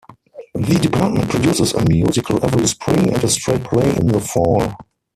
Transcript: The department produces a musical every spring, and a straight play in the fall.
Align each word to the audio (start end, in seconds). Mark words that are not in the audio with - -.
The 0.55 0.79
department 0.79 1.29
produces 1.29 1.75
a 1.75 1.85
musical 1.87 2.43
every 2.43 2.65
spring, 2.65 3.13
and 3.13 3.23
a 3.23 3.27
straight 3.27 3.63
play 3.63 3.87
in 3.97 4.07
the 4.07 4.19
fall. 4.19 4.73